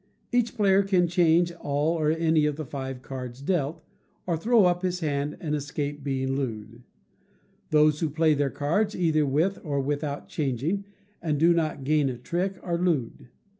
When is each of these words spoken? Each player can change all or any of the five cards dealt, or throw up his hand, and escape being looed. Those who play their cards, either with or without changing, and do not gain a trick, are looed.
Each 0.31 0.55
player 0.55 0.81
can 0.81 1.07
change 1.07 1.51
all 1.51 1.93
or 1.93 2.09
any 2.09 2.47
of 2.47 2.55
the 2.55 2.65
five 2.65 3.03
cards 3.03 3.39
dealt, 3.39 3.83
or 4.25 4.35
throw 4.35 4.65
up 4.65 4.81
his 4.81 5.01
hand, 5.01 5.37
and 5.39 5.53
escape 5.53 6.03
being 6.03 6.35
looed. 6.35 6.81
Those 7.69 7.99
who 7.99 8.09
play 8.09 8.33
their 8.33 8.49
cards, 8.49 8.95
either 8.95 9.27
with 9.27 9.59
or 9.63 9.79
without 9.79 10.27
changing, 10.27 10.85
and 11.21 11.37
do 11.39 11.53
not 11.53 11.83
gain 11.83 12.09
a 12.09 12.17
trick, 12.17 12.59
are 12.63 12.79
looed. 12.79 13.29